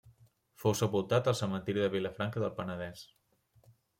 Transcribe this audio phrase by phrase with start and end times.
[0.63, 3.07] Fou sepultat al Cementiri de Vilafranca del Penedès.